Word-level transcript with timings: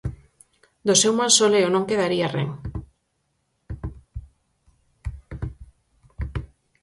Do 0.87 0.93
seu 1.01 1.13
mausoleo 1.19 1.67
non 1.71 1.87
quedaría 1.89 2.27
ren. 2.35 2.49